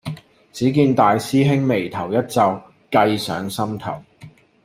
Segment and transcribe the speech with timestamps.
[0.51, 2.59] 只見大師兄眉頭一皺，
[2.89, 4.03] 計上心頭